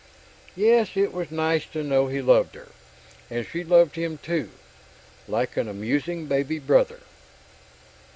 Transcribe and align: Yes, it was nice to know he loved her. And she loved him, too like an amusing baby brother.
Yes, 0.55 0.93
it 0.97 1.13
was 1.13 1.29
nice 1.29 1.67
to 1.67 1.83
know 1.83 2.07
he 2.07 2.23
loved 2.23 2.55
her. 2.55 2.69
And 3.29 3.45
she 3.45 3.63
loved 3.63 3.95
him, 3.97 4.17
too 4.17 4.49
like 5.27 5.55
an 5.57 5.67
amusing 5.67 6.25
baby 6.25 6.57
brother. 6.57 7.01